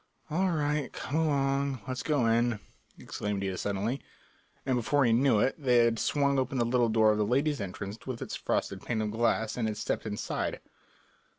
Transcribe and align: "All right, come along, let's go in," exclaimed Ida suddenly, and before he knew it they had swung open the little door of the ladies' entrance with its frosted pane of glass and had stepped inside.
"All 0.31 0.49
right, 0.49 0.91
come 0.91 1.15
along, 1.15 1.81
let's 1.87 2.01
go 2.01 2.25
in," 2.25 2.59
exclaimed 2.97 3.43
Ida 3.43 3.55
suddenly, 3.55 4.01
and 4.65 4.75
before 4.75 5.05
he 5.05 5.13
knew 5.13 5.37
it 5.39 5.53
they 5.59 5.77
had 5.85 5.99
swung 5.99 6.39
open 6.39 6.57
the 6.57 6.65
little 6.65 6.89
door 6.89 7.11
of 7.11 7.19
the 7.19 7.23
ladies' 7.23 7.61
entrance 7.61 8.07
with 8.07 8.19
its 8.19 8.35
frosted 8.35 8.81
pane 8.81 9.03
of 9.03 9.11
glass 9.11 9.55
and 9.57 9.67
had 9.67 9.77
stepped 9.77 10.07
inside. 10.07 10.59